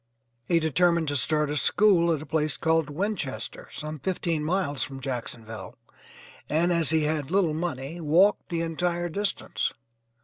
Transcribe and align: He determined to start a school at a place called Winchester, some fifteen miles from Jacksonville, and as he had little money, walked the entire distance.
He 0.47 0.59
determined 0.59 1.07
to 1.09 1.15
start 1.15 1.51
a 1.51 1.57
school 1.57 2.11
at 2.11 2.23
a 2.23 2.25
place 2.25 2.57
called 2.57 2.89
Winchester, 2.89 3.67
some 3.71 3.99
fifteen 3.99 4.43
miles 4.43 4.81
from 4.81 4.99
Jacksonville, 4.99 5.75
and 6.49 6.73
as 6.73 6.89
he 6.89 7.03
had 7.03 7.29
little 7.29 7.53
money, 7.53 8.01
walked 8.01 8.49
the 8.49 8.61
entire 8.61 9.09
distance. 9.09 9.73